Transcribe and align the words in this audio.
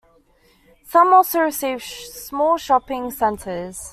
Some 0.87 1.13
also 1.13 1.41
received 1.41 1.83
small 1.83 2.57
shopping 2.57 3.11
centers. 3.11 3.89